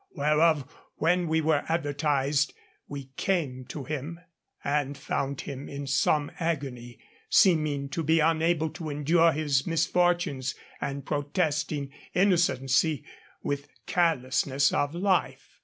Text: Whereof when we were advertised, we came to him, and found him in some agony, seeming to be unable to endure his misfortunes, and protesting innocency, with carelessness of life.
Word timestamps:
Whereof 0.15 0.67
when 0.95 1.27
we 1.27 1.41
were 1.41 1.63
advertised, 1.69 2.55
we 2.87 3.11
came 3.17 3.65
to 3.65 3.83
him, 3.83 4.19
and 4.63 4.97
found 4.97 5.41
him 5.41 5.69
in 5.69 5.85
some 5.85 6.31
agony, 6.39 6.97
seeming 7.29 7.87
to 7.89 8.01
be 8.01 8.19
unable 8.19 8.71
to 8.71 8.89
endure 8.89 9.31
his 9.31 9.67
misfortunes, 9.67 10.55
and 10.81 11.05
protesting 11.05 11.91
innocency, 12.15 13.05
with 13.43 13.67
carelessness 13.85 14.73
of 14.73 14.95
life. 14.95 15.59